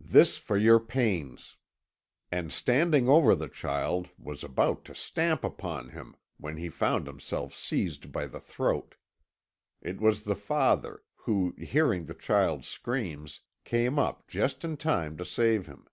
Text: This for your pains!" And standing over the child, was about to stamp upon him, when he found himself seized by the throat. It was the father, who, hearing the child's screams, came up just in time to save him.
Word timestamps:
This 0.00 0.38
for 0.38 0.56
your 0.56 0.78
pains!" 0.78 1.56
And 2.30 2.52
standing 2.52 3.08
over 3.08 3.34
the 3.34 3.48
child, 3.48 4.08
was 4.16 4.44
about 4.44 4.84
to 4.84 4.94
stamp 4.94 5.42
upon 5.42 5.88
him, 5.88 6.14
when 6.36 6.56
he 6.56 6.68
found 6.68 7.08
himself 7.08 7.52
seized 7.52 8.12
by 8.12 8.28
the 8.28 8.38
throat. 8.38 8.94
It 9.82 10.00
was 10.00 10.22
the 10.22 10.36
father, 10.36 11.02
who, 11.16 11.52
hearing 11.58 12.04
the 12.04 12.14
child's 12.14 12.68
screams, 12.68 13.40
came 13.64 13.98
up 13.98 14.28
just 14.28 14.64
in 14.64 14.76
time 14.76 15.16
to 15.16 15.24
save 15.24 15.66
him. 15.66 15.88